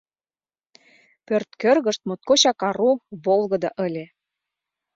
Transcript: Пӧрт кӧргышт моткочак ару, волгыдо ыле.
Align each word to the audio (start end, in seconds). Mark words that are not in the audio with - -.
Пӧрт 1.25 1.49
кӧргышт 1.61 2.01
моткочак 2.07 2.61
ару, 2.69 2.91
волгыдо 3.23 3.69
ыле. 3.85 4.05